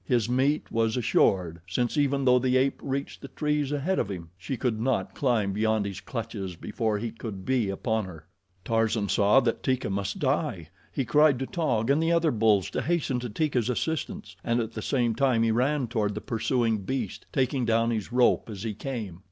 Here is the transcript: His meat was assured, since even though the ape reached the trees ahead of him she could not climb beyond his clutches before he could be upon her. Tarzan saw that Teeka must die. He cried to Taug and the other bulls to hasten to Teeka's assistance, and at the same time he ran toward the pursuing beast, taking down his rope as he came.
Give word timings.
His 0.03 0.27
meat 0.27 0.71
was 0.71 0.97
assured, 0.97 1.61
since 1.69 1.95
even 1.95 2.25
though 2.25 2.39
the 2.39 2.57
ape 2.57 2.79
reached 2.81 3.21
the 3.21 3.27
trees 3.27 3.71
ahead 3.71 3.99
of 3.99 4.09
him 4.09 4.31
she 4.35 4.57
could 4.57 4.79
not 4.81 5.13
climb 5.13 5.53
beyond 5.53 5.85
his 5.85 6.01
clutches 6.01 6.55
before 6.55 6.97
he 6.97 7.11
could 7.11 7.45
be 7.45 7.69
upon 7.69 8.05
her. 8.05 8.25
Tarzan 8.65 9.09
saw 9.09 9.41
that 9.41 9.61
Teeka 9.61 9.91
must 9.91 10.17
die. 10.17 10.69
He 10.91 11.05
cried 11.05 11.37
to 11.37 11.45
Taug 11.45 11.91
and 11.91 12.01
the 12.01 12.11
other 12.13 12.31
bulls 12.31 12.71
to 12.71 12.81
hasten 12.81 13.19
to 13.19 13.29
Teeka's 13.29 13.69
assistance, 13.69 14.35
and 14.43 14.59
at 14.59 14.71
the 14.71 14.81
same 14.81 15.13
time 15.13 15.43
he 15.43 15.51
ran 15.51 15.85
toward 15.85 16.15
the 16.15 16.19
pursuing 16.21 16.79
beast, 16.79 17.27
taking 17.31 17.63
down 17.63 17.91
his 17.91 18.11
rope 18.11 18.49
as 18.49 18.63
he 18.63 18.73
came. 18.73 19.19